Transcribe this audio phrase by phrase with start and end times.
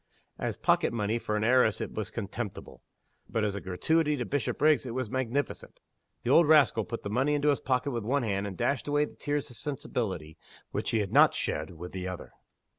[0.39, 2.81] As pocket money for an heiress it was contemptible.
[3.29, 5.79] But as a gratuity to Bishopriggs it was magnificent.
[6.23, 9.05] The old rascal put the money into his pocket with one hand, and dashed away
[9.05, 10.39] the tears of sensibility,
[10.71, 12.33] which he had not shed, with the other.